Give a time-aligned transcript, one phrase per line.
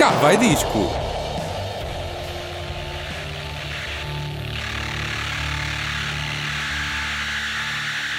[0.00, 0.78] Cá vai disco.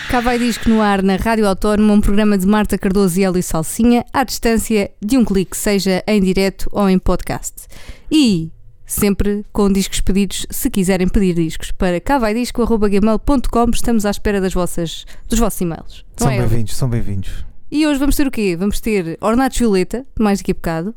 [0.08, 3.42] Cá vai disco no ar na Rádio Autónoma, um programa de Marta Cardoso e Hélio
[3.42, 7.68] Salsinha, à distância de um clique, seja em direto ou em podcast.
[8.12, 8.52] E
[8.86, 15.04] sempre com discos pedidos, se quiserem pedir discos, para cavaidisco.gmail.com estamos à espera das vossas,
[15.28, 16.06] dos vossos e-mails.
[16.20, 17.44] Não São é, bem-vindos, são bem-vindos.
[17.72, 18.56] E hoje vamos ter o quê?
[18.56, 20.94] Vamos ter Ornato Violeta, mais daqui a bocado,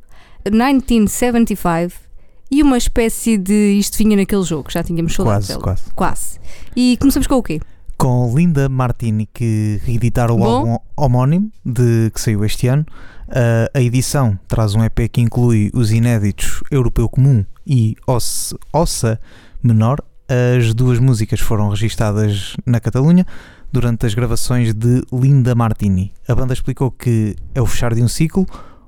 [0.51, 2.05] 1975
[2.51, 5.83] e uma espécie de isto vinha naquele jogo, já tínhamos falado Quase, quase.
[5.95, 6.41] Quase.
[6.77, 7.61] E começamos com o quê?
[7.97, 10.45] Com Linda Martini, que reeditaram o Bom.
[10.45, 12.85] álbum homónimo de, que saiu este ano.
[13.29, 19.21] Uh, a edição traz um EP que inclui os inéditos Europeu Comum e Ossa, Ossa
[19.63, 19.99] Menor.
[20.29, 23.27] As duas músicas foram registadas na Catalunha
[23.73, 26.13] durante as gravações de Linda Martini.
[26.29, 28.47] A banda explicou que é o fechar de um ciclo,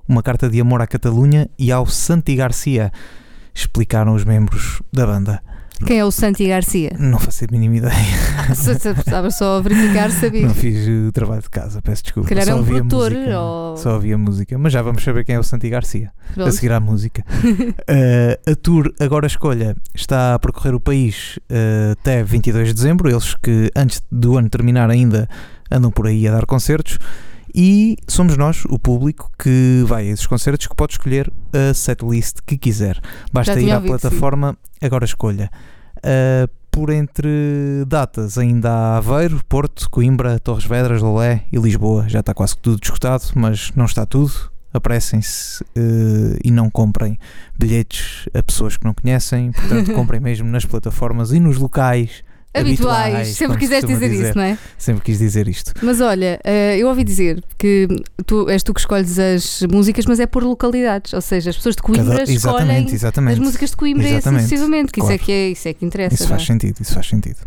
[0.09, 2.93] uma carta de amor à Catalunha e ao Santi Garcia,
[3.55, 5.43] explicaram os membros da banda.
[5.87, 6.97] Quem é o Santi Garcia?
[6.99, 7.93] Não faço a mínima ideia.
[8.55, 10.47] Se Estava só a verificar, sabia.
[10.47, 12.31] Não fiz o trabalho de casa, peço desculpa.
[12.31, 15.23] Calhar Só é um a produtor ou- Só ouvi a música, mas já vamos saber
[15.27, 16.53] quem é o Santi Garcia a Pronto.
[16.53, 17.23] seguir à música.
[17.89, 23.11] Eh, a tour Agora Escolha está a percorrer o país eh, até 22 de dezembro.
[23.11, 25.29] Eles que antes do ano terminar ainda
[25.71, 26.99] andam por aí a dar concertos.
[27.57, 32.41] E somos nós, o público, que vai a esses concertos que pode escolher a setlist
[32.45, 33.01] que quiser.
[33.33, 33.99] Basta ir à ouvido, sim.
[33.99, 35.51] plataforma Agora Escolha.
[35.97, 37.31] Uh, por entre
[37.87, 42.07] datas ainda há Aveiro, Porto, Coimbra, Torres Vedras, Lolé e Lisboa.
[42.07, 44.35] Já está quase tudo esgotado, mas não está tudo.
[44.75, 47.19] Apressem-se uh, e não comprem
[47.59, 49.51] bilhetes a pessoas que não conhecem.
[49.53, 52.23] Portanto, comprem mesmo nas plataformas e nos locais
[52.61, 54.59] Habituais, sempre como quiseste costuma dizer, isso, não é?
[54.79, 55.73] Sempre quis dizer isto.
[55.83, 57.89] Mas olha, eh, eu ouvi dizer que
[58.27, 61.77] tu, és tu que escolhes as músicas, mas é por localidades, ou seja, as pessoas
[61.77, 63.41] de Coimbra Cada- escolhem exatamente, as exatamente.
[63.41, 65.25] músicas de Coimbra sucessivamente, que isso, é claro.
[65.25, 66.15] que é, isso é que interessa.
[66.15, 66.47] Isso faz é?
[66.47, 67.39] sentido, isso faz sentido.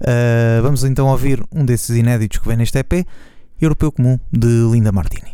[0.00, 3.06] Uh, vamos então ouvir um desses inéditos que vem neste EP,
[3.60, 5.32] Europeu Comum, de Linda Martini.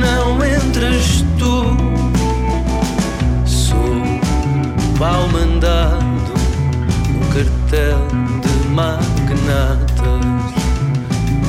[0.00, 1.76] Não entras tu.
[3.44, 4.02] Sou
[4.98, 6.04] pau mandado
[7.08, 7.98] num cartel
[8.42, 10.26] de magnatas.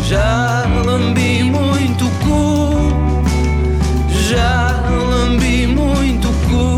[0.08, 2.78] Já lambi muito cu.
[4.30, 6.77] Já lambi muito cu.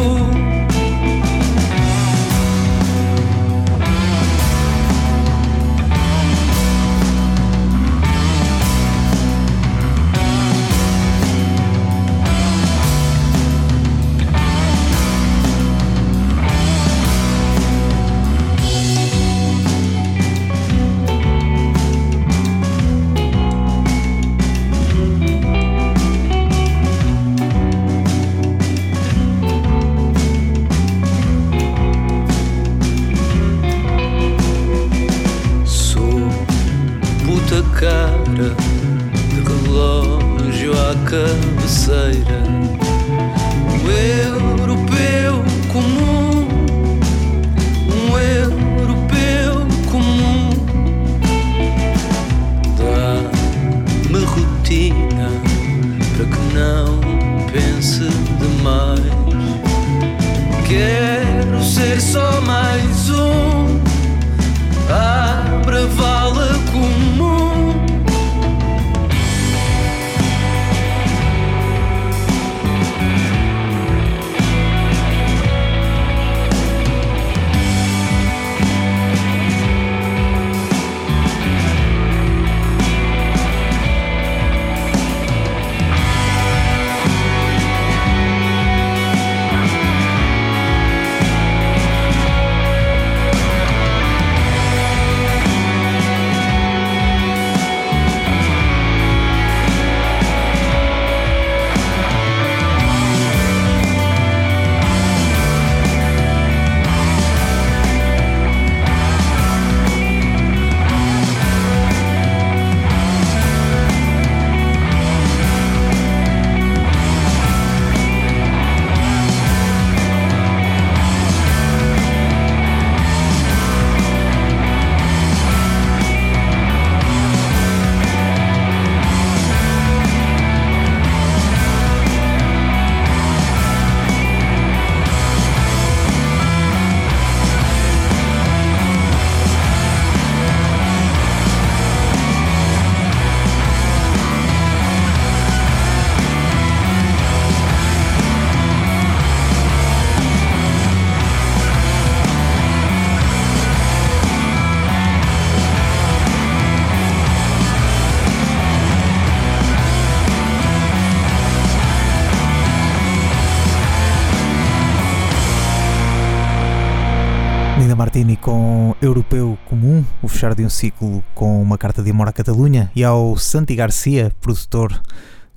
[170.39, 174.31] Fechar de um ciclo com uma carta de amor à Catalunha, e ao Santi Garcia,
[174.39, 175.01] produtor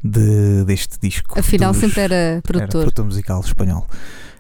[0.03, 1.39] de, deste disco.
[1.39, 2.81] Afinal, dos- sempre era era produtor.
[2.83, 3.87] produtor musical espanhol.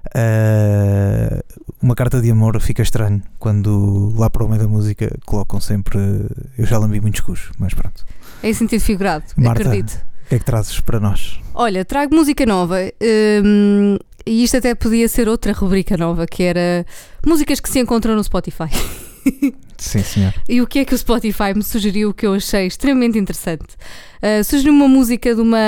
[0.09, 1.41] Uh,
[1.81, 5.97] uma carta de amor fica estranho quando lá para o meio da música colocam sempre.
[6.59, 8.05] Eu já lambi muitos cus, mas pronto.
[8.43, 9.63] É em sentido figurado, Marta.
[9.63, 9.95] acredito.
[10.25, 11.39] O que é que trazes para nós?
[11.55, 12.79] Olha, trago música nova.
[13.45, 13.97] hum,
[14.27, 16.85] e isto até podia ser outra rubrica nova, que era
[17.25, 18.69] músicas que se encontram no Spotify.
[19.79, 20.33] Sim, senhor.
[20.49, 23.75] E o que é que o Spotify me sugeriu que eu achei extremamente interessante?
[24.23, 25.59] Uh, sugeriu uma música de uma,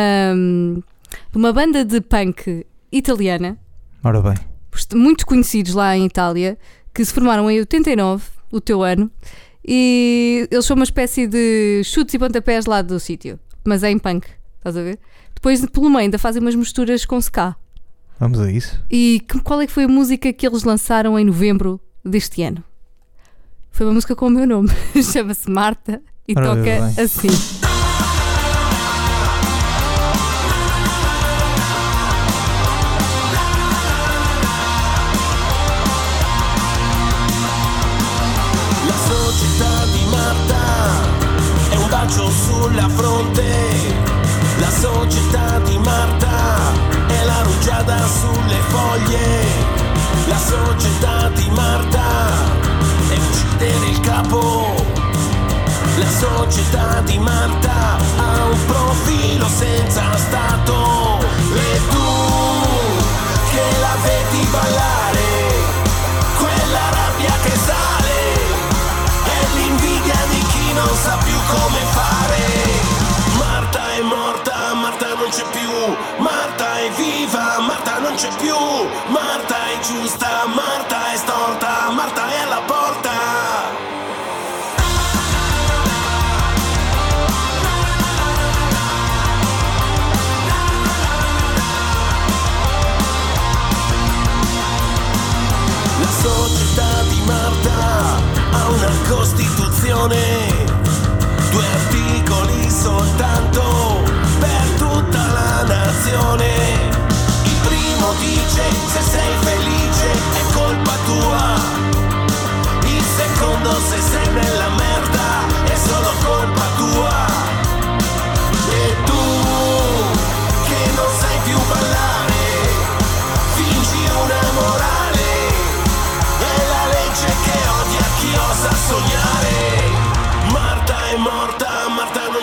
[1.32, 3.58] de uma banda de punk italiana,
[4.02, 4.34] Ora bem,
[4.94, 6.58] muito conhecidos lá em Itália,
[6.92, 9.10] que se formaram em 89, o teu ano,
[9.66, 13.98] e eles são uma espécie de chutes e pontapés lá do sítio, mas é em
[13.98, 14.26] punk,
[14.58, 14.98] estás a ver?
[15.34, 17.56] Depois, pelo meio, ainda fazem umas misturas com ska.
[18.20, 18.80] vamos a isso.
[18.90, 22.62] E que- qual é que foi a música que eles lançaram em novembro deste ano?
[23.74, 24.68] Foi uma música com o meu nome,
[25.02, 26.80] chama-se Marta e toca bem.
[26.96, 27.73] assim.
[56.14, 61.14] Società di Marta ha un profilo senza stato.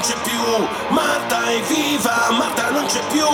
[0.01, 0.67] C'è più.
[0.89, 3.27] Marta è viva, Marta non c'è più.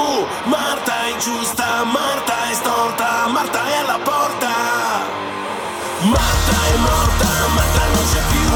[0.44, 4.52] Marta è giusta, Marta è storta, Marta è alla porta.
[6.02, 8.50] Marta è morta, Marta non c'è più.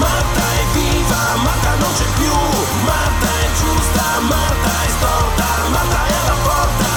[0.00, 2.36] Marta è viva, Marta non c'è più.
[2.88, 6.92] Marta è giusta, Marta è storta, Marta è alla porta.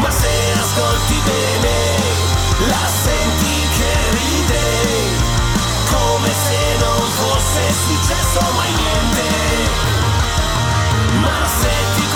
[0.00, 1.76] Ma se ascolti bene,
[2.66, 4.64] la senti che ride,
[5.92, 8.97] come se non fosse successo mai niente.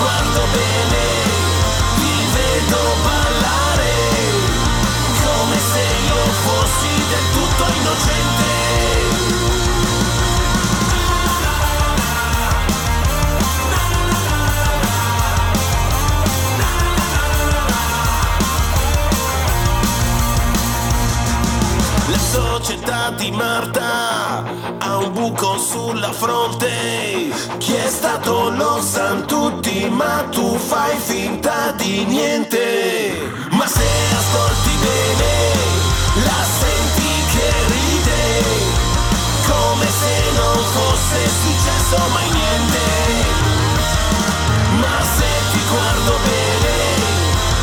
[0.03, 1.12] Guardo bene,
[25.57, 26.69] sulla fronte.
[27.57, 33.19] Chi è stato lo san tutti, ma tu fai finta di niente.
[33.51, 33.85] Ma se
[34.17, 35.31] ascolti bene,
[36.25, 38.43] la senti che ride,
[39.47, 42.85] come se non fosse successo mai niente.
[44.79, 46.75] Ma se ti guardo bene,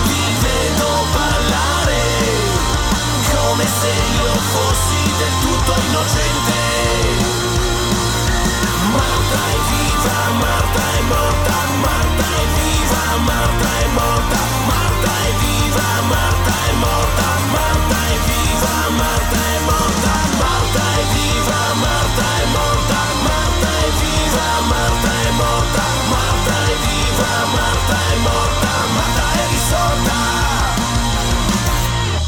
[0.05, 2.03] ti vedo ballare
[3.35, 7.30] come se io fossi del tutto innocente.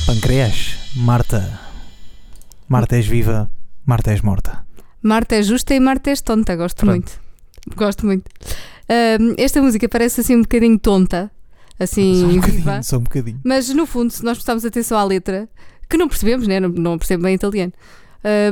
[0.07, 1.61] Pancreas, Marta.
[2.69, 3.50] Marta és viva,
[3.85, 4.64] Marta és morta.
[5.02, 6.93] Marta é justa e Marta és tonta, gosto Pronto.
[6.93, 7.22] muito.
[7.76, 8.25] Gosto muito.
[8.88, 11.31] Ahm, esta música parece assim um bocadinho tonta,
[11.78, 12.47] Só um assim viva.
[12.47, 13.40] bocadinho, só um bocadinho.
[13.45, 15.49] Mas no fundo, se nós prestarmos atenção à letra,
[15.88, 16.59] que não percebemos, né?
[16.61, 17.73] não, não percebo bem italiano.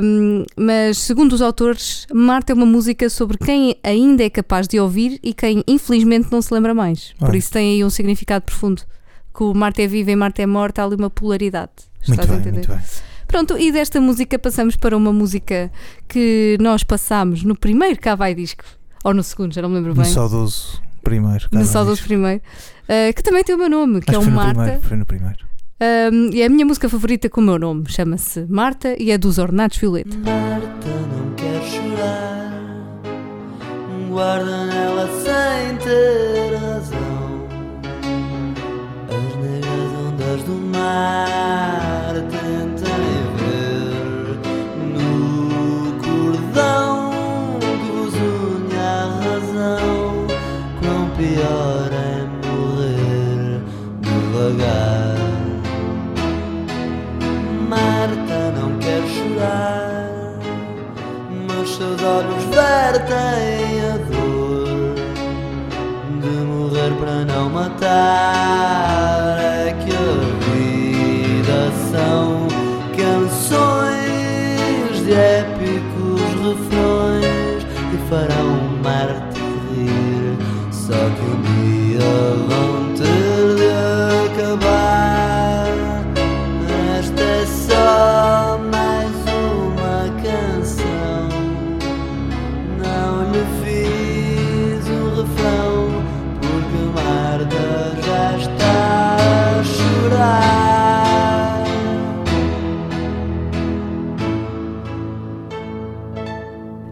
[0.03, 4.77] Um, mas, segundo os autores, Marta é uma música sobre quem ainda é capaz de
[4.79, 7.13] ouvir e quem, infelizmente, não se lembra mais.
[7.17, 7.37] Por Olha.
[7.37, 8.81] isso tem aí um significado profundo.
[9.33, 11.71] Que o Marta é viva e Marta é morta, há ali uma polaridade.
[12.05, 12.67] Muito Estás a bem, entender?
[12.67, 12.79] muito bem.
[13.27, 15.71] Pronto, e desta música passamos para uma música
[16.05, 18.65] que nós passámos no primeiro Cá Vai Disco,
[19.03, 20.11] ou no segundo, já não me lembro No bem.
[20.11, 21.47] saudoso primeiro.
[21.51, 22.41] No saudoso primeiro,
[22.83, 24.53] uh, que também tem o meu nome, que Acho é o foi no Marta.
[24.61, 24.81] primeiro.
[24.87, 25.51] Foi no primeiro.
[26.13, 29.17] Um, e é a minha música favorita com o meu nome, chama-se Marta e é
[29.17, 30.15] dos Ornatos Violeta.
[30.17, 33.01] Marta não quer chorar,
[34.09, 37.47] guarda nela sem ter razão.
[39.09, 42.00] As negras ondas do mar
[58.91, 60.09] Marta não quer chorar,
[61.47, 64.95] mas seus olhos vertem a dor
[66.19, 69.37] de morrer para não matar.
[69.39, 69.97] É que a
[70.51, 71.59] vida
[71.91, 72.47] são
[72.97, 74.01] canções
[75.05, 78.51] de épicos refrões que farão
[78.83, 79.41] Marte
[79.73, 80.37] rir.
[80.71, 82.11] Só que um dia
[82.47, 82.70] vão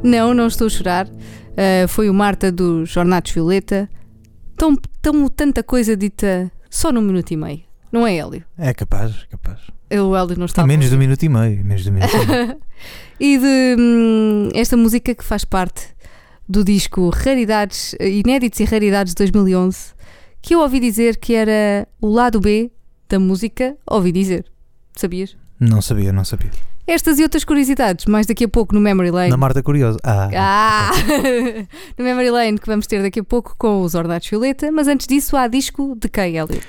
[0.10, 1.08] Não, não estou a chorar.
[1.08, 3.88] Uh, foi o Marta dos Ornatos Violeta.
[4.58, 7.62] Tão, tão tanta coisa dita só num minuto e meio.
[7.92, 8.44] Não é Hélio?
[8.58, 9.60] É capaz, capaz.
[9.88, 11.64] Eu, o Hélio não está menos de um minuto e meio.
[11.64, 12.58] Menos de um minuto e meio.
[13.20, 15.90] E de hum, esta música que faz parte
[16.48, 19.94] do disco Raridades, Inéditos e Raridades de 2011,
[20.42, 22.72] que eu ouvi dizer que era o lado B
[23.10, 23.76] da música.
[23.86, 24.46] Ouvi dizer.
[24.96, 25.36] Sabias?
[25.60, 26.52] não sabia, não sabia.
[26.92, 29.30] Estas e outras curiosidades, mais daqui a pouco no Memory Lane.
[29.30, 30.00] Na Marta Curiosa.
[30.04, 30.92] Ah, Ah!
[31.98, 35.06] no Memory Lane que vamos ter daqui a pouco com os Ornatos Violeta, mas antes
[35.06, 36.60] disso há disco de quem, Hélio?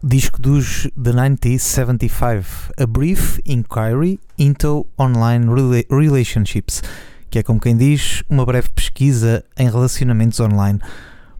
[0.00, 6.80] Disco dos The 1975, A Brief Inquiry into Online Rela- Relationships,
[7.28, 10.78] que é como quem diz, uma breve pesquisa em relacionamentos online.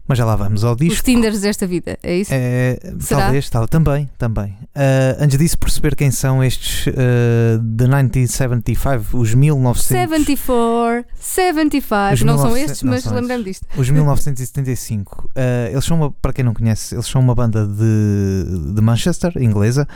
[0.09, 1.05] Mas já lá vamos ao Os disco.
[1.05, 2.31] Tinders desta vida, é isso?
[2.33, 4.57] É, talvez, tal, também, também.
[4.73, 12.21] Ah, antes disso, perceber quem são estes ah, The 1975, os 1900, 74, 75, Os
[12.23, 13.67] não são 1900 estes, não mas são lembrei-me disto.
[13.77, 15.29] os 1975.
[15.35, 19.31] Ah, eles são, uma, para quem não conhece, eles são uma banda de, de Manchester,
[19.37, 19.87] inglesa,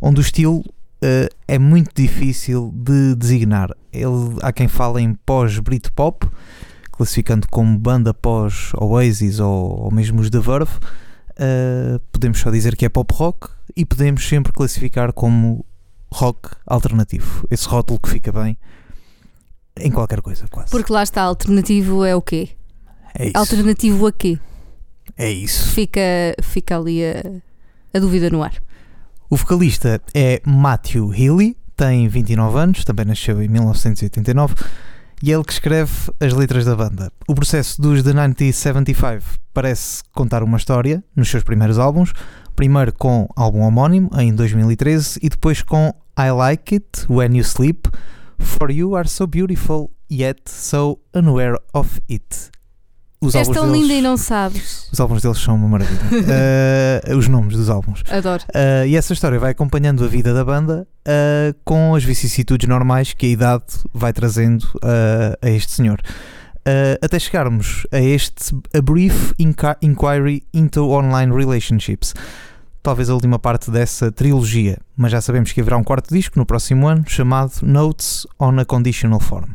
[0.00, 0.64] onde o estilo
[1.04, 3.70] ah, é muito difícil de designar.
[3.92, 6.26] Ele, há quem fale em pós-Britpop,
[6.98, 10.72] classificando como banda pós-Oasis ou, ou mesmo os The Verve.
[11.38, 15.64] Ah, podemos só dizer que é pop rock e podemos sempre classificar como
[16.12, 17.46] rock alternativo.
[17.48, 18.58] Esse rótulo que fica bem
[19.78, 20.70] em qualquer coisa, quase.
[20.72, 22.50] Porque lá está, alternativo é o quê?
[23.14, 23.38] é isso.
[23.38, 24.36] Alternativo a quê?
[25.16, 25.70] É isso.
[25.70, 26.00] Fica,
[26.42, 27.22] fica ali a,
[27.94, 28.60] a dúvida no ar.
[29.30, 34.56] O vocalista é Matthew Healy, tem 29 anos, também nasceu em 1989
[35.22, 37.12] e é ele que escreve as letras da banda.
[37.26, 42.12] O processo dos The 1975 parece contar uma história nos seus primeiros álbuns,
[42.54, 47.88] primeiro com álbum homónimo em 2013 e depois com I Like It When You Sleep,
[48.38, 52.57] For You Are So Beautiful Yet So Unaware of It.
[53.20, 54.86] Os És tão deles- linda e não sabes.
[54.92, 55.98] Os álbuns deles são uma maravilha.
[57.08, 58.02] Eh, os nomes dos álbuns.
[58.10, 58.42] Adoro.
[58.50, 63.12] Uh, e essa história vai acompanhando a vida da banda uh, com as vicissitudes normais
[63.14, 66.00] que a idade vai trazendo uh, a este senhor.
[66.58, 72.14] Uh, até chegarmos a este A Brief Inqui- Inquiry into Online Relationships.
[72.82, 76.46] Talvez a última parte dessa trilogia, mas já sabemos que haverá um quarto disco no
[76.46, 79.48] próximo ano chamado Notes on a Conditional Form.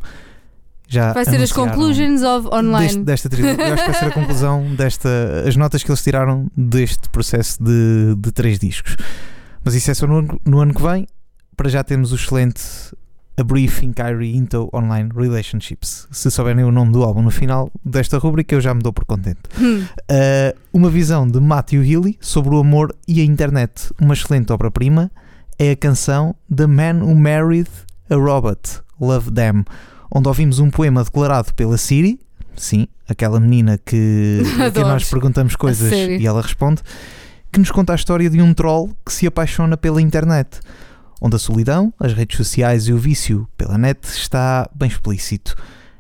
[0.94, 2.86] Já Vai ser as conclusions of online.
[2.88, 3.68] deste- desta trilogia.
[3.68, 5.10] Eu acho que vai ser a conclusão desta.
[5.48, 8.96] as notas que eles tiraram deste processo de, de três discos.
[9.64, 11.08] Mas isso é só no, ano- no ano que vem.
[11.58, 12.62] Para já temos o excelente
[13.38, 16.08] A Brief Inquiry into Online Relationships.
[16.12, 19.06] Se souberem o nome do álbum no final desta rubrica, eu já me dou por
[19.06, 19.40] contente.
[19.60, 19.84] Hum.
[19.84, 23.92] Uh, uma visão de Matthew Healy sobre o amor e a internet.
[24.02, 25.10] Uma excelente obra-prima
[25.58, 27.70] é a canção The Man Who Married
[28.10, 29.64] a Robot, Love Them,
[30.14, 32.20] onde ouvimos um poema declarado pela Siri,
[32.56, 34.88] sim, aquela menina que, a quem Adoro.
[34.90, 36.84] nós perguntamos coisas e ela responde,
[37.52, 40.60] que nos conta a história de um troll que se apaixona pela internet.
[41.20, 45.56] onde a solidão, as redes sociais e o vício pela net está bem explícito.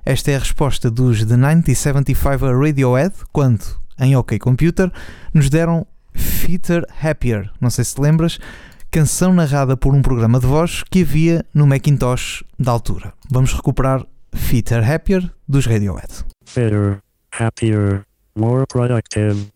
[0.06, 3.64] Esta é a resposta dos The 1975 a Radiohead quando,
[4.00, 4.92] em OK Computer,
[5.34, 8.38] nos deram Fitter Happier, não sei se te lembras,
[8.94, 13.12] canção narrada por um programa de voz que havia no Macintosh da altura.
[13.28, 16.24] Vamos recuperar Fitter Happier dos Radiohead.
[16.46, 17.00] Fitter,
[17.32, 19.52] happier, more productive,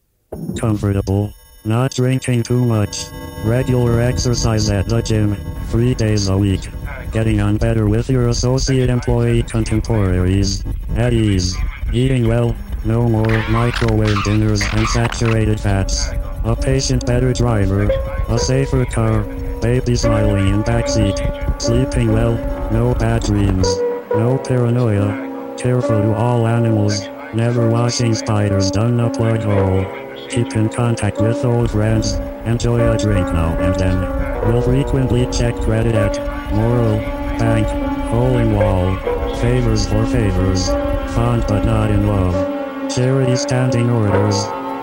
[0.60, 1.32] comfortable,
[1.64, 3.12] not drinking too much,
[3.46, 5.38] regular exercise at the gym,
[5.70, 6.68] three days a week,
[7.12, 10.64] getting on better with your associate employee contemporaries,
[10.96, 11.56] at ease,
[11.94, 12.56] eating well,
[12.88, 16.08] no more microwave dinners and saturated fats,
[16.46, 17.90] a patient better driver,
[18.30, 19.24] a safer car,
[19.62, 22.36] baby smiling in backseat, sleeping well,
[22.72, 23.68] no bad dreams,
[24.12, 27.02] no paranoia, careful to all animals,
[27.34, 29.86] never watching spiders down a plug hole.
[30.30, 32.14] Keep in contact with old friends,
[32.46, 34.00] enjoy a drink now and then.
[34.48, 36.18] Will frequently check credit at
[36.54, 37.00] Moral,
[37.38, 37.68] Bank,
[38.12, 38.96] Hole in Wall,
[39.42, 40.70] Favors for Favors,
[41.14, 42.57] Fond but not in love.
[42.90, 44.36] Charity standing orders,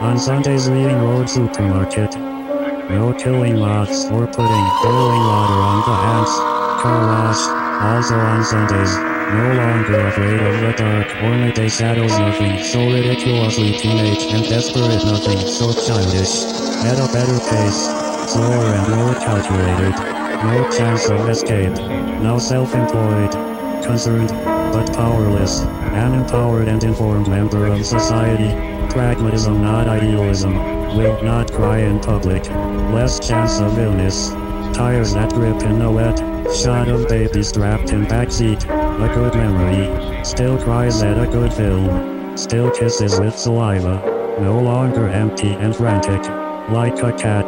[0.05, 2.15] on Sundays reading Road Supermarket.
[2.91, 6.29] No killing moths or putting boiling water on the hands.
[6.83, 7.41] Car wash,
[7.81, 8.95] also on Sundays.
[9.33, 15.03] No longer afraid of the dark or midday shadows nothing so ridiculously teenage and desperate
[15.07, 16.45] nothing so childish.
[16.85, 17.89] At a better pace,
[18.31, 19.97] slower and more calculated.
[20.45, 21.73] No chance of escape.
[22.21, 23.33] Now self-employed,
[23.83, 24.29] concerned,
[24.75, 25.61] but powerless.
[25.61, 28.51] An empowered and informed member of society.
[28.93, 30.53] Pragmatism not idealism.
[30.97, 32.45] Will not cry in public.
[32.93, 34.31] Less chance of illness.
[34.77, 36.19] Tires that grip in the wet.
[36.53, 38.65] Shot of baby strapped in backseat.
[38.65, 40.25] A good memory.
[40.25, 42.37] Still cries at a good film.
[42.37, 44.03] Still kisses with saliva.
[44.41, 46.23] No longer empty and frantic.
[46.69, 47.47] Like a cat.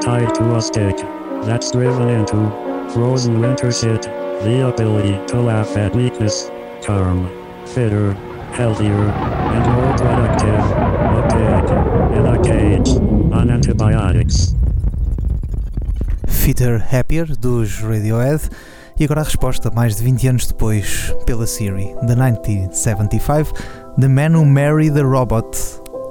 [0.00, 0.96] Tied to a stick.
[1.42, 2.92] That's driven into.
[2.94, 4.02] Frozen winter shit.
[4.02, 6.48] The ability to laugh at weakness.
[6.82, 7.28] Calm.
[7.66, 8.14] Fitter.
[8.52, 8.90] Healthier.
[8.90, 10.64] And more productive.
[11.18, 11.70] A pig.
[12.16, 12.90] In a cage.
[13.32, 14.54] On antibiotics.
[16.26, 18.48] Fitter Happier dos Radiohead
[18.98, 23.52] e agora a resposta, mais de 20 anos depois, pela Siri, de 1975,
[24.00, 25.56] The Man Who Married the Robot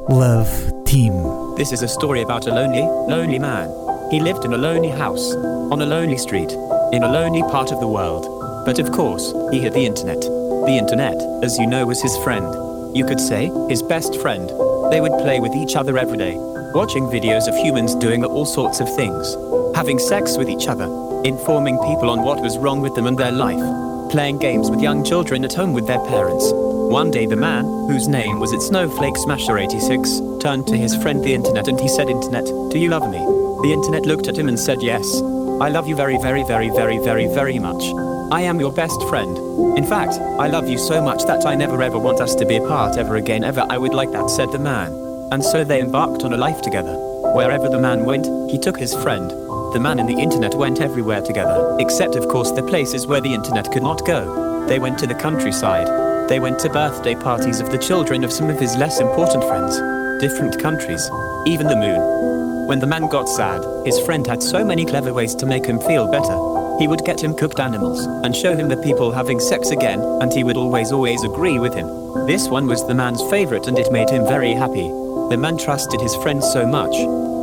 [0.09, 0.49] Love
[0.85, 1.11] Team.
[1.57, 3.69] This is a story about a lonely, lonely man.
[4.09, 5.35] He lived in a lonely house,
[5.69, 6.51] on a lonely street,
[6.93, 8.25] in a lonely part of the world.
[8.65, 10.36] But of course, he had the internet.
[10.67, 12.45] The internet, as you know, was his friend.
[12.93, 14.49] You could say, his best friend.
[14.91, 16.35] They would play with each other every day,
[16.73, 19.33] watching videos of humans doing all sorts of things,
[19.73, 20.83] having sex with each other,
[21.23, 25.05] informing people on what was wrong with them and their life, playing games with young
[25.05, 26.51] children at home with their parents.
[26.51, 31.23] One day, the man, whose name was at Snowflake Smasher 86, turned to his friend
[31.23, 33.19] the internet and he said, Internet, do you love me?
[33.63, 35.21] The internet looked at him and said, Yes.
[35.61, 38.06] I love you very, very, very, very, very, very much.
[38.29, 39.37] I am your best friend.
[39.77, 42.57] In fact, I love you so much that I never ever want us to be
[42.57, 43.65] apart ever again, ever.
[43.69, 44.91] I would like that, said the man.
[45.31, 46.93] And so they embarked on a life together.
[47.33, 49.31] Wherever the man went, he took his friend.
[49.31, 53.33] The man and the internet went everywhere together, except, of course, the places where the
[53.33, 54.65] internet could not go.
[54.67, 55.87] They went to the countryside.
[56.27, 59.77] They went to birthday parties of the children of some of his less important friends.
[60.19, 61.09] Different countries.
[61.45, 62.67] Even the moon.
[62.67, 65.79] When the man got sad, his friend had so many clever ways to make him
[65.79, 66.66] feel better.
[66.79, 70.31] He would get him cooked animals and show him the people having sex again, and
[70.31, 71.87] he would always, always agree with him.
[72.27, 74.87] This one was the man's favorite, and it made him very happy.
[75.29, 76.93] The man trusted his friend so much.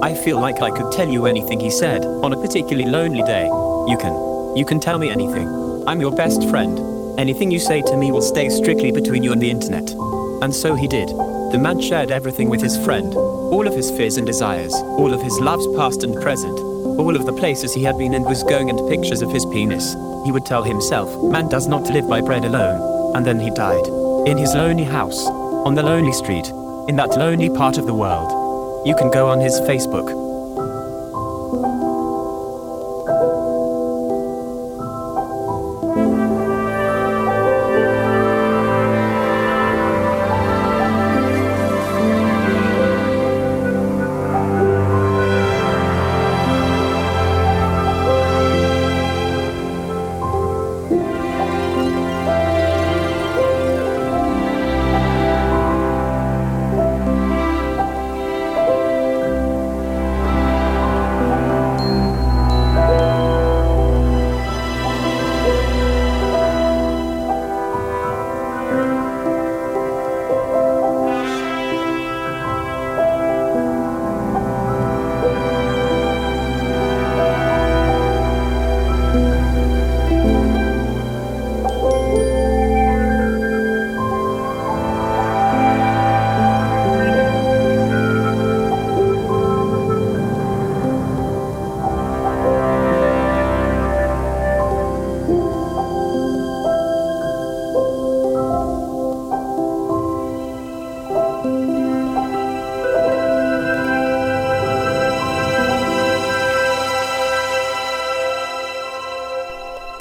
[0.02, 3.44] I feel like I could tell you anything he said on a particularly lonely day.
[3.44, 4.56] You can.
[4.56, 5.48] You can tell me anything.
[5.86, 7.18] I'm your best friend.
[7.18, 9.90] Anything you say to me will stay strictly between you and the internet.
[10.42, 11.08] And so he did.
[11.08, 13.14] The man shared everything with his friend
[13.54, 16.58] all of his fears and desires, all of his loves past and present,
[16.98, 19.94] all of the places he had been and was going, and pictures of his penis.
[20.24, 23.16] He would tell himself, Man does not live by bread alone.
[23.16, 23.86] And then he died.
[24.26, 26.48] In his lonely house, on the lonely street,
[26.88, 28.86] in that lonely part of the world.
[28.86, 30.23] You can go on his Facebook.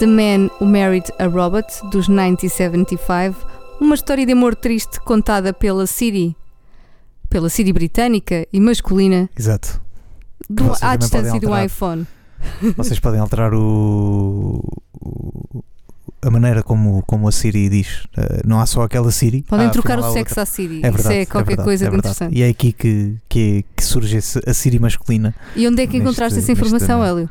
[0.03, 3.37] The Man Who Married a Robot, dos 1975,
[3.79, 6.35] uma história de amor triste contada pela Siri,
[7.29, 9.81] pela Siri britânica e masculina, Exato.
[10.49, 12.05] do, à distância do iPhone.
[12.75, 14.61] Vocês podem alterar o,
[14.93, 15.63] o-
[16.21, 18.03] a maneira como, como a Siri diz.
[18.17, 19.43] Eh, não há só aquela Siri.
[19.43, 20.43] Podem há, trocar o sexo outra.
[20.43, 20.79] à Siri.
[20.83, 22.35] É verdade, Isso é qualquer verdade, coisa é de interessante.
[22.37, 25.33] E é aqui que, que, é- que surge a Siri masculina.
[25.55, 27.01] E onde é que Neste- encontraste essa informação.
[27.05, 27.29] Hélio?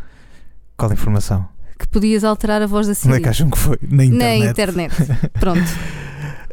[0.74, 1.51] Qual informação?
[1.78, 3.14] Que podias alterar a voz da Onde Siri?
[3.14, 3.78] é que acham que foi?
[3.82, 4.44] Na internet.
[4.44, 4.94] Na internet.
[5.40, 5.70] Pronto.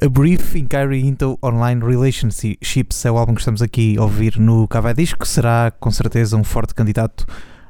[0.02, 4.68] A Brief Inquiry into Online Relationships é o álbum que estamos aqui a ouvir no
[4.68, 5.28] Cavai Disco.
[5.28, 7.26] Será com certeza um forte candidato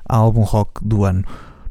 [0.07, 1.23] a álbum rock do ano,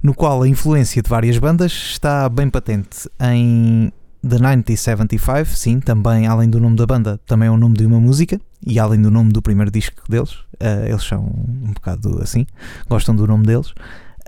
[0.02, 3.08] no qual a influência de várias bandas está bem patente.
[3.20, 7.86] Em The 1975, sim, também além do nome da banda, também é o nome de
[7.86, 12.20] uma música e além do nome do primeiro disco deles, eh, eles são um bocado
[12.20, 12.44] assim,
[12.88, 13.72] gostam do nome deles.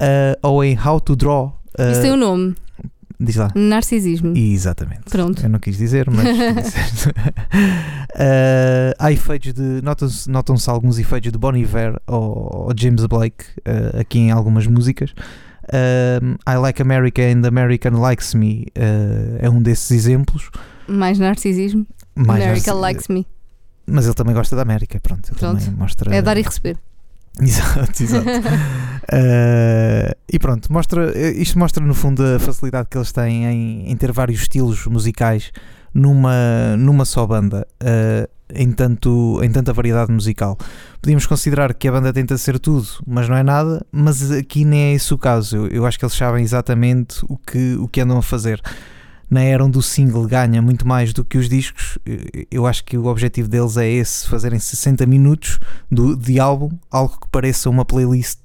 [0.00, 1.60] Eh, ou em How to Draw.
[1.78, 2.54] eh, Isso tem um nome.
[3.22, 3.50] Diz lá.
[3.54, 4.34] Narcisismo.
[4.34, 5.02] Exatamente.
[5.10, 5.42] Pronto.
[5.42, 6.24] Eu não quis dizer, mas.
[8.22, 9.80] Eh, há efeitos de.
[9.82, 14.66] Notam-se notam alguns efeitos de Bon Iver ou, ou James Blake eh, aqui em algumas
[14.66, 15.14] músicas.
[15.72, 20.50] Um, I Like America and American Likes Me eh, é um desses exemplos.
[20.88, 21.86] Mais narcisismo.
[22.16, 23.26] Mais America narci- likes me.
[23.86, 25.32] Mas ele também gosta da América, pronto.
[25.36, 25.70] Pronto.
[25.76, 26.14] mostra.
[26.14, 26.76] É dar e receber.
[27.46, 28.28] Exato, exato.
[29.12, 33.90] Eh, e pronto, mostra, eh, isto mostra no fundo a facilidade que eles têm em,
[33.90, 35.50] em ter vários estilos musicais
[35.92, 40.56] numa, numa só banda, eh, em, tanto, em tanta variedade musical.
[41.00, 44.92] Podíamos considerar que a banda tenta ser tudo, mas não é nada, mas aqui nem
[44.92, 45.56] é esse o caso.
[45.56, 48.60] Eu, eu acho que eles sabem exatamente o que, o que andam a fazer.
[49.30, 51.98] Na era onde o single ganha muito mais do que os discos,
[52.50, 57.16] eu acho que o objetivo deles é esse: fazerem 60 minutos do, de álbum, algo
[57.20, 58.38] que pareça uma playlist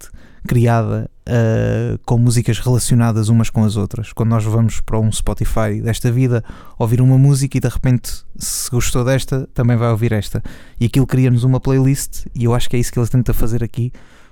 [0.45, 4.13] criada uh, com músicas relacionadas umas com as outras.
[4.13, 6.43] Quando nós vamos para um Spotify desta vida,
[6.78, 10.43] ouvir uma música e de repente, se gostou desta, também vai ouvir esta.
[10.80, 13.63] E aquilo cria-nos uma playlist, e eu acho que é isso que eles tentam fazer
[13.63, 13.91] aqui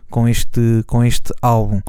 [0.10, 1.82] com este, com este álbum.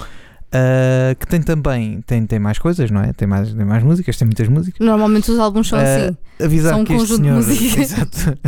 [0.54, 3.12] Uh, que tem também tem, tem mais coisas, não é?
[3.12, 4.78] Tem mais, tem mais músicas, tem muitas músicas.
[4.86, 6.16] Normalmente os álbuns são Eh, assim.
[6.44, 7.38] avisar São um que este senhor.
[7.80, 8.38] Exato.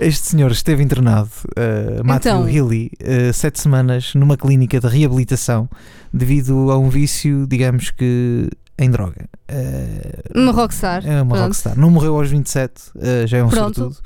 [0.00, 2.48] este senhor esteve internado, uh, Matthew Então.
[2.48, 5.68] Healy, uh, sete semanas numa clínica de reabilitação
[6.14, 9.28] devido a um vício, digamos que em droga.
[9.50, 11.04] Uh, Uma rockstar.
[11.06, 11.42] É uma Pronto.
[11.48, 11.76] rockstar.
[11.78, 13.74] Não morreu aos 27, uh, já é um Pronto.
[13.74, 13.96] sortudo.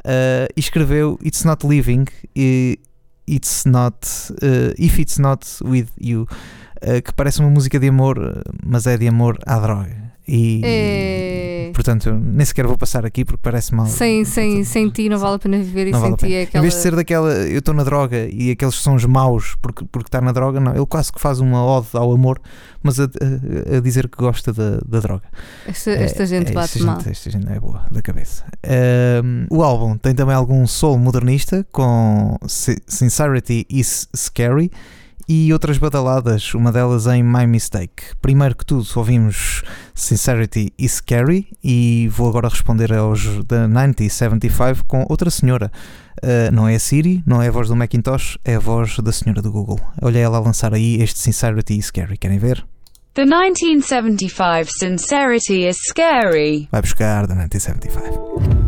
[0.00, 2.78] Uh, e escreveu It's Not Living, e
[3.28, 3.98] It's Not
[4.32, 6.26] uh, If It's Not With You, uh,
[7.04, 10.08] que parece uma música de amor, uh, mas é de amor à droga.
[10.30, 11.70] E, É.
[11.74, 13.86] portanto, nem sequer vou passar aqui porque parece mal.
[13.86, 16.40] Sem, sem, sem ti não vale a pena viver e Não sem vale ti é
[16.40, 16.60] Em aquela.
[16.62, 20.20] vez de ser daquela, eu estou na droga e aqueles sons maus porque, porque está
[20.20, 20.74] na droga, não.
[20.76, 22.38] Ele quase que faz uma ode ao amor,
[22.82, 25.24] mas a, a- a dizer que gosta da, da droga.
[25.66, 26.96] Esta, esta gente é, bate esta mal.
[26.98, 28.44] Gente, esta gente é boa da cabeça.
[28.64, 34.70] Ahm, o álbum tem também algum soul modernista com Si- Sincerity is Scary
[35.28, 38.16] e outras badaladas, uma delas em My Mistake.
[38.22, 39.62] Primeiro que tudo, ouvimos
[39.94, 45.70] Sincerity is Scary e vou agora responder aos da 1975 com outra senhora.
[46.22, 49.12] Ah, não é a Siri, não é a voz do Macintosh, é a voz da
[49.12, 49.80] senhora do Google.
[50.00, 52.16] Olha ela a lançar aí este Sincerity is Scary.
[52.16, 52.64] Querem ver?
[53.14, 56.68] The 1975 Sincerity is Scary.
[56.70, 58.67] Vai buscar da 1975.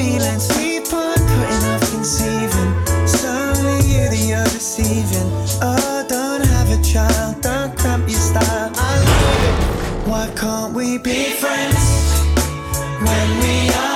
[0.00, 0.48] Feelings.
[0.92, 2.72] On putting off conceiving.
[3.06, 5.30] Slowly you're the other deceiving.
[5.62, 8.70] Oh, don't have a child, don't cramp your style.
[8.74, 10.08] I love it.
[10.08, 11.84] Why can't we be friends
[13.06, 13.89] when we are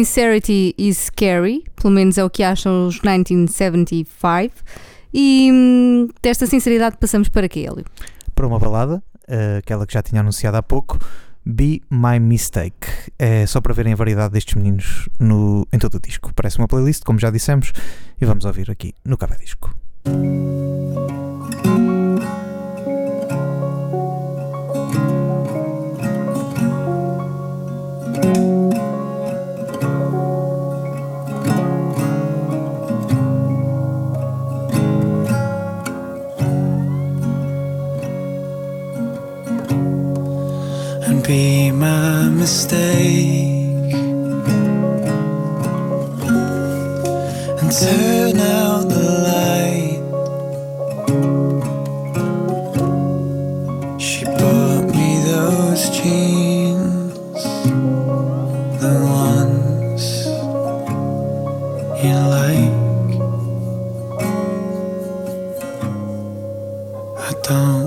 [0.00, 4.54] Sincerity is Scary, pelo menos é o que acham os 1975.
[5.12, 7.84] E hum, desta sinceridade passamos para que, Hélio?
[8.34, 10.98] Para uma balada, eh, aquela que já tinha anunciado há pouco,
[11.44, 12.88] Be My Mistake.
[13.18, 16.32] É só para verem a variedade destes meninos no, em todo o disco.
[16.34, 17.70] Parece uma playlist, como já dissemos,
[18.18, 19.70] e vamos ouvir aqui no Cava Disco.
[42.40, 43.92] Mistake
[47.60, 50.00] and turn out the light.
[54.00, 57.42] She bought me those jeans,
[58.80, 60.04] the ones
[62.02, 62.76] you like.
[67.18, 67.79] I don't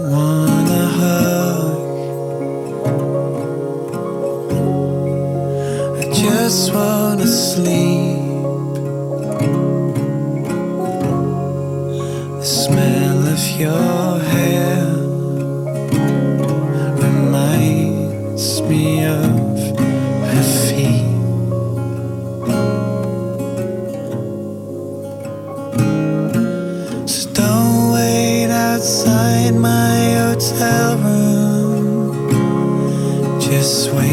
[33.84, 34.13] sway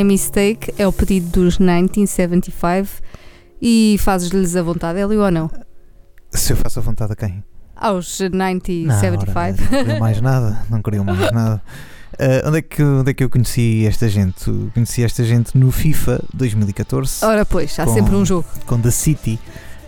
[0.00, 3.02] My Mistake é o pedido dos 1975
[3.60, 5.50] e fazes-lhes a vontade, Hélio, ou não?
[6.30, 7.44] Se eu faço a vontade a quem?
[7.76, 9.38] Aos Não, 1975.
[9.38, 11.62] ora, não queriam mais nada, não queriam mais nada.
[12.18, 14.50] Ah, onde, é que, onde é que eu conheci esta gente?
[14.72, 18.46] Conheci esta gente no FIFA 2014 Ora, pois, há Com- sempre um jogo.
[18.66, 19.38] com The City.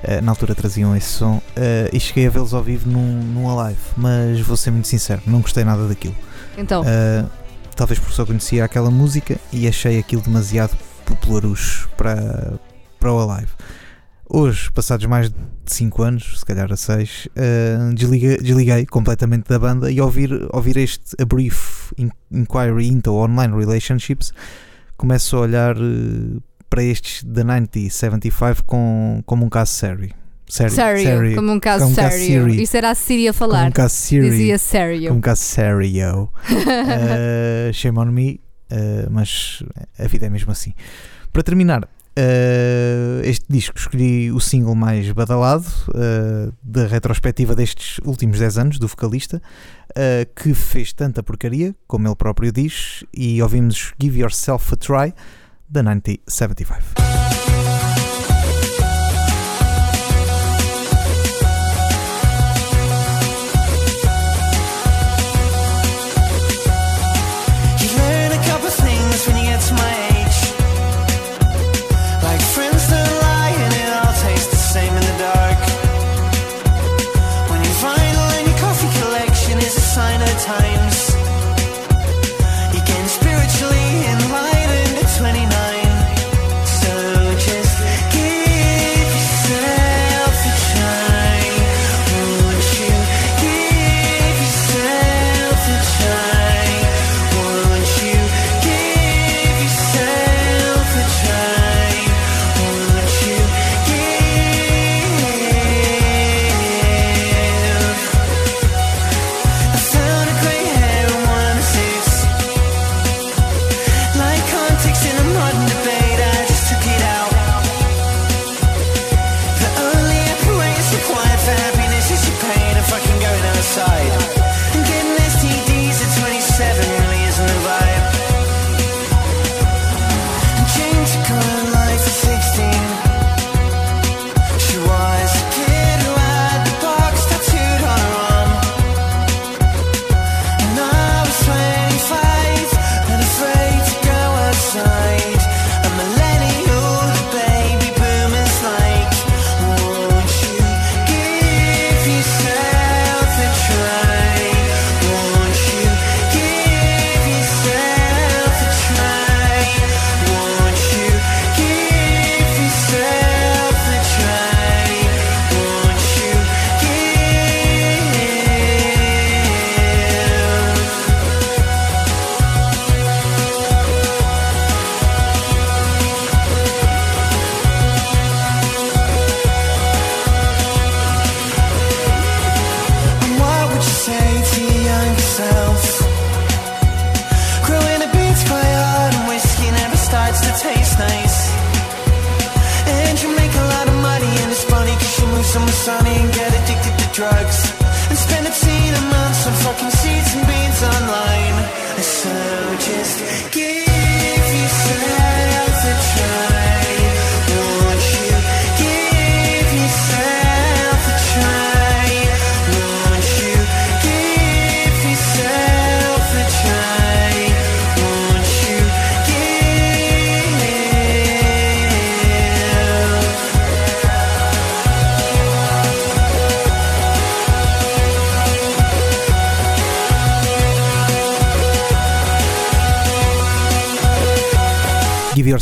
[0.06, 3.54] Ah, na altura traziam esse som ah, e cheguei a vê-los ao vivo num, num
[3.56, 6.14] live, mas vou ser muito sincero, não gostei nada daquilo.
[6.58, 7.24] Então, Ah,
[7.76, 12.58] talvez porque só conhecia aquela música e achei aquilo demasiado popularucho para,
[12.98, 13.50] para o Alive.
[14.34, 17.28] Hoje, passados mais de 5 anos, se calhar a 6,
[17.94, 23.54] desliguei, desliguei completamente da banda e ouvir, ouvir este A Brief In- Inquiry into Online
[23.54, 24.32] Relationships,
[24.96, 30.14] começo a olhar eh, para estes da 9075 com, como um caso sério.
[30.52, 32.26] Sério, sério, como um caso como um caso sério.
[32.26, 32.62] sério.
[32.62, 33.68] Isso era a Síria a como falar.
[33.68, 34.30] um caso sério.
[34.30, 35.08] Dizia sério.
[35.08, 36.28] Como um caso sério.
[36.50, 38.38] Uh, shame on me,
[38.70, 39.62] uh, mas
[39.98, 40.74] a vida é mesmo assim.
[41.32, 48.38] Para terminar, uh, este disco escolhi o single mais badalado uh, da retrospectiva destes últimos
[48.38, 49.40] 10 anos do vocalista,
[50.36, 55.14] que fez tanta porcaria, como ele próprio diz, e ouvimos Give Yourself a Try
[55.68, 57.01] da 1975.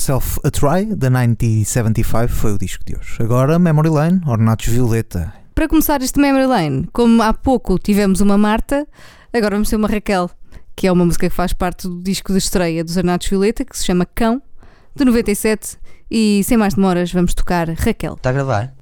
[0.01, 3.19] Yourself a Try, da 1975, foi o disco de hoje.
[3.21, 5.31] Agora, Memory Lane, Ornatos Violeta.
[5.55, 8.89] Para começar este Memory Lane, como há pouco tivemos uma Marta,
[9.31, 10.31] agora vamos ter uma Raquel,
[10.75, 13.77] que é uma música que faz parte do disco de estreia dos Arnados Violeta, que
[13.77, 14.41] se chama Cão,
[14.97, 15.77] de 97.
[16.11, 18.15] E sem mais demoras, vamos tocar Raquel.
[18.15, 18.75] Está a gravar?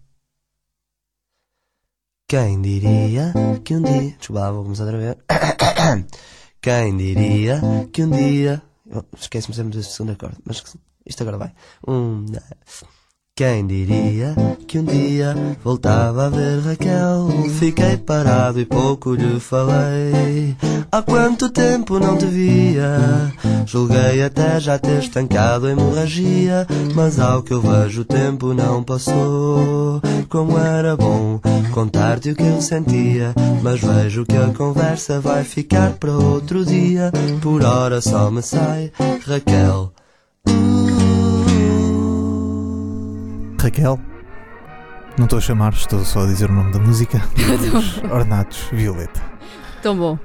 [2.28, 3.32] Quem diria
[3.64, 4.14] que um dia.
[4.16, 5.16] Desculpa, lá, vou começar outra vez.
[6.62, 7.60] Quem diria
[7.92, 8.62] que um dia.
[9.18, 10.62] Esquece-me sempre do segundo acorde, mas
[11.08, 11.52] isto agora vai.
[11.86, 12.26] Um.
[13.38, 14.34] Quem diria
[14.66, 15.32] que um dia
[15.62, 17.28] voltava a ver Raquel?
[17.56, 20.56] Fiquei parado e pouco lhe falei.
[20.90, 23.32] Há quanto tempo não te via?
[23.64, 26.66] Julguei até já ter estancado a hemorragia.
[26.96, 30.02] Mas ao que eu vejo, o tempo não passou.
[30.28, 31.40] Como era bom
[31.72, 33.32] contar-te o que eu sentia.
[33.62, 37.12] Mas vejo que a conversa vai ficar para outro dia.
[37.40, 38.90] Por hora só me sai
[39.24, 39.92] Raquel.
[43.60, 43.98] Raquel,
[45.18, 47.20] não estou a chamar, estou só a dizer o nome da música.
[48.12, 49.20] Ornatos Violeta.
[49.82, 50.18] Tão bom.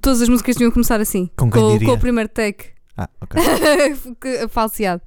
[0.00, 1.28] Todas as músicas tinham que começar assim.
[1.36, 2.66] Com com, com o primeiro take.
[2.96, 3.40] Ah, ok.
[4.50, 5.02] Falseado.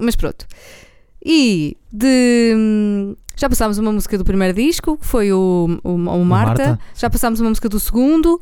[0.00, 0.46] Mas pronto.
[1.24, 2.54] E de.
[2.56, 6.24] hum, Já passámos uma música do primeiro disco, que foi o, o, o Marta.
[6.24, 6.78] Marta.
[6.94, 8.40] Já passámos uma música do segundo.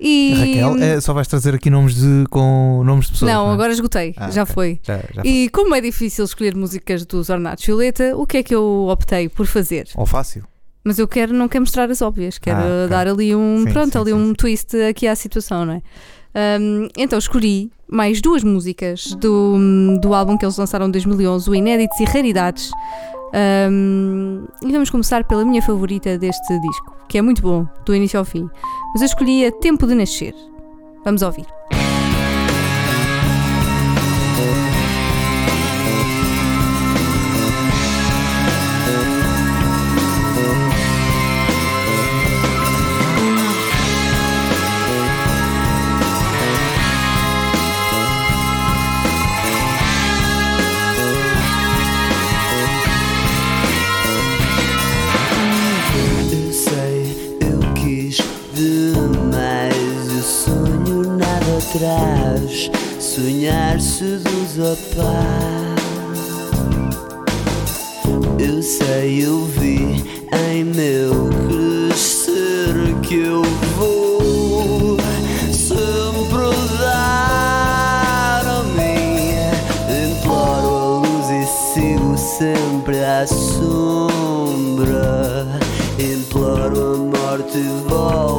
[0.00, 0.34] E.
[0.62, 3.30] Raquel, é, só vais trazer aqui nomes de, com nomes de pessoas.
[3.32, 3.54] não, é?
[3.54, 4.14] agora esgotei.
[4.16, 4.54] Ah, já ok.
[4.54, 4.80] foi.
[4.82, 8.54] Já, já E como é difícil escolher músicas dos Ornatos Violeta, o que é que
[8.54, 9.88] eu optei por fazer?
[9.94, 10.44] Ou fácil.
[10.82, 12.88] Mas eu quero, não quero mostrar as óbvias, quero Ah, ok.
[12.88, 15.82] dar ali um, Sim, pronto, sim, ali sim, um twist aqui à situação, não é?
[16.34, 21.54] Ahm, então escolhi mais duas músicas do, do álbum que eles lançaram em 2011, o
[21.54, 22.70] Inéditos e Raridades.
[23.32, 28.18] Ahm, e vamos começar pela minha favorita deste disco, que é muito bom, do início
[28.18, 28.48] ao fim.
[28.92, 30.34] Mas eu escolhi a Tempo de Nascer.
[31.04, 31.46] Vamos ouvir.
[61.72, 62.70] Traz.
[62.98, 65.80] Sonhar seduz a paz.
[68.38, 70.04] Eu sei, eu vi
[70.50, 73.42] em meu crescer que eu
[73.76, 74.96] vou
[75.52, 79.34] sempre dar a mim.
[80.10, 81.44] Imploro a luz e
[81.74, 84.98] sigo sempre à sombra.
[85.98, 88.29] Imploro a morte e volto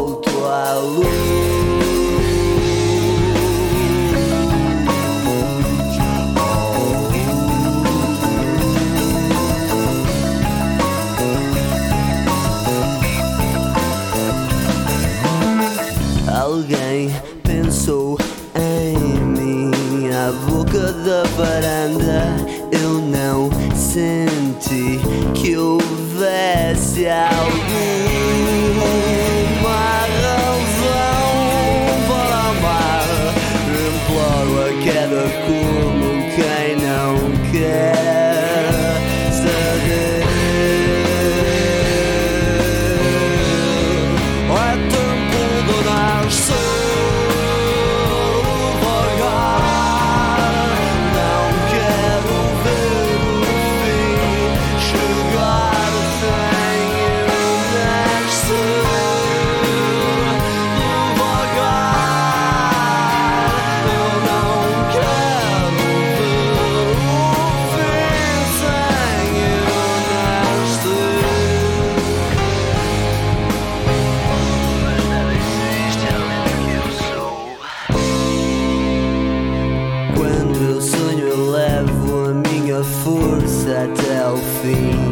[84.71, 85.11] fim.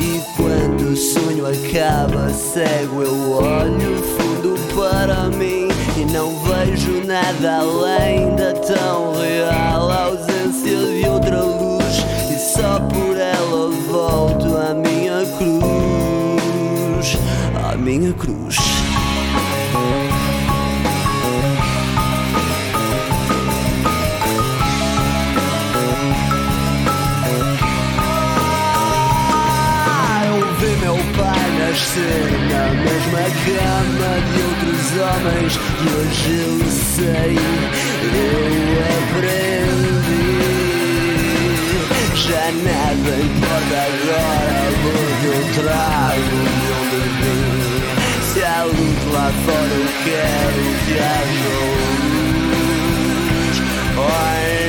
[0.00, 7.58] E quando o sonho acaba, cego, eu olho fundo para mim e não vejo nada
[7.58, 12.04] além da tão real ausência de outra luz.
[12.30, 17.16] E só por ela volto à minha cruz,
[17.70, 18.83] à minha cruz.
[31.74, 36.54] Nascer na mesma cama de outros homens e hoje eu
[36.94, 37.34] sei,
[38.14, 38.38] eu
[39.02, 40.28] aprendi.
[42.14, 47.82] Já nada importa agora, porque eu trago de onde vim.
[48.32, 51.54] Se há luz lá fora, eu quero que haja
[53.96, 54.14] luz
[54.60, 54.63] em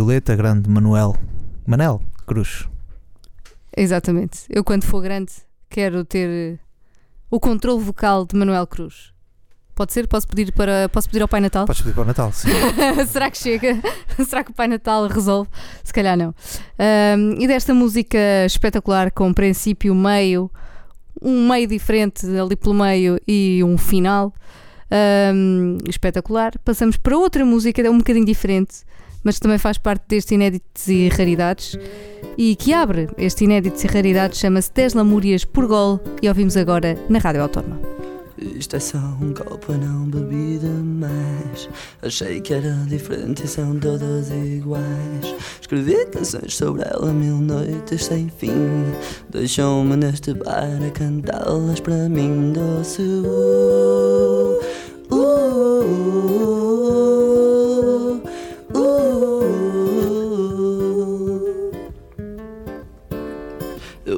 [0.00, 1.14] Violeta, grande Manuel
[1.66, 2.66] Manel Cruz.
[3.76, 4.44] Exatamente.
[4.48, 5.30] Eu, quando for grande,
[5.68, 6.58] quero ter
[7.30, 9.12] o controle vocal de Manuel Cruz.
[9.74, 10.08] Pode ser?
[10.08, 11.66] Posso pedir, para, posso pedir ao Pai Natal?
[11.66, 12.48] Podes pedir para o Natal, sim.
[13.12, 13.78] Será que chega?
[14.26, 15.50] Será que o Pai Natal resolve?
[15.84, 16.34] Se calhar não.
[16.78, 20.50] Ahm, e desta música espetacular, com princípio, meio,
[21.20, 24.32] um meio diferente ali pelo meio e um final
[24.90, 28.82] ahm, espetacular, passamos para outra música, é um bocadinho diferente,
[29.22, 31.78] mas também faz parte deste Inéditos e Raridades
[32.36, 36.96] e que abre este Inéditos e Raridades, chama-se 10 Lamúrias por Gol e ouvimos agora
[37.08, 37.80] na Rádio Autónoma.
[38.40, 41.68] Isto é só um copo, não bebida mais.
[42.00, 45.34] Achei que era diferente e são todas iguais.
[45.60, 48.84] Escrevi canções sobre ela mil noites sem fim.
[49.28, 53.02] Deixou-me neste bar a cantá-las para mim, doce.
[53.02, 54.58] Uh,
[55.10, 56.69] uh, uh,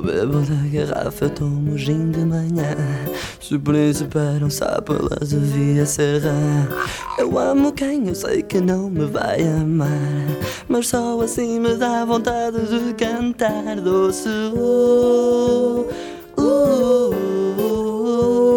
[0.02, 2.76] bebo da garrafa, tomo gin de manhã.
[3.40, 3.54] Se
[3.90, 6.68] isso para um sapo, ela devia ser rã.
[7.18, 9.88] Eu amo quem eu sei que não me vai amar.
[10.68, 14.28] Mas só assim me dá vontade de cantar doce.
[14.28, 15.86] Uh,
[16.38, 17.14] uh,
[17.58, 18.51] uh,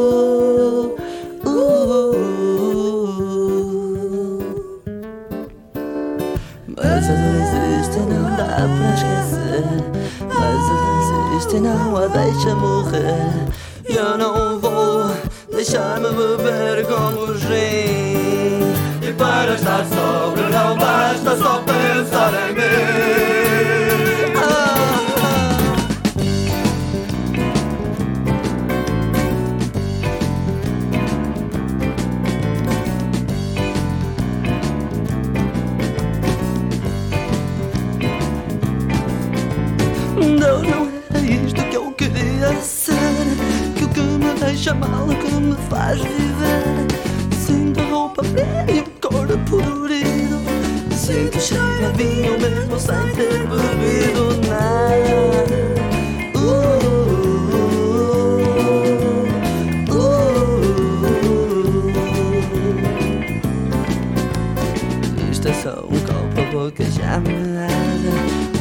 [11.45, 13.47] existe, não a deixa morrer.
[13.85, 15.11] Eu não vou
[15.51, 19.07] deixar-me beber como gin.
[19.07, 23.24] E para estar sóbrio não basta só pensar em mim.
[44.75, 46.87] Mal, que me faz viver.
[47.45, 50.39] Sinto a roupa velha e o corpo dorido
[50.95, 55.45] Sinto o cheiro a vinho mesmo sem ter bebido nada.
[56.35, 56.39] Uh,
[59.89, 60.35] uh, uh.
[65.47, 68.09] É só um copo, a boca já me arde.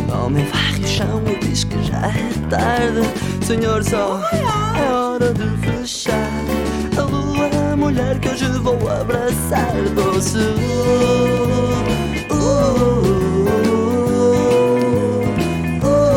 [0.07, 3.03] O homem varre o chão e diz que já é tarde.
[3.47, 5.14] Senhor só, é hora
[8.65, 10.43] vou abraçar Doce uh,
[12.31, 13.05] uh,
[15.83, 16.15] uh,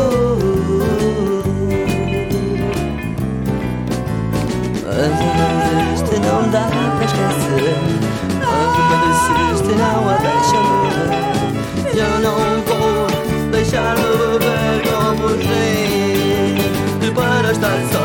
[4.86, 6.64] Mas não dá
[6.96, 7.76] pra esquecer.
[8.40, 8.72] Mas
[9.10, 10.60] existe, não a deixa
[11.94, 13.06] Eu não vou
[13.50, 15.28] deixar-me beber como
[17.04, 17.97] E para estar só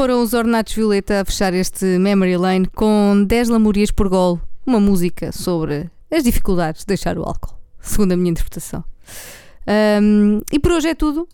[0.00, 4.80] Foram os Ornatos Violeta a fechar este Memory Lane com 10 lamúrias por gol, uma
[4.80, 8.82] música sobre as dificuldades de deixar o álcool, segundo a minha interpretação.
[9.66, 11.28] Ahm, e por hoje é tudo.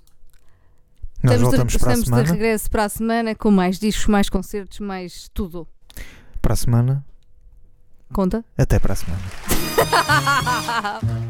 [1.23, 2.33] Nós estamos voltamos de, para a estamos de semana.
[2.33, 5.69] regresso para a semana com mais discos, mais concertos, mais tudo.
[6.43, 7.05] Para a semana.
[8.13, 8.45] Conta?
[8.59, 9.23] Até para a semana.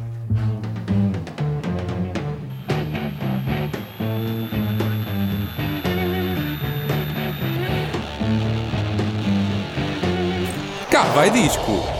[10.96, 11.95] Cá vai disco.